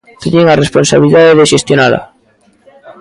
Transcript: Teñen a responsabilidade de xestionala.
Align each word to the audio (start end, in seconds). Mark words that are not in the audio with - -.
Teñen 0.21 0.45
a 0.47 0.59
responsabilidade 0.63 1.37
de 1.37 1.49
xestionala. 1.51 2.01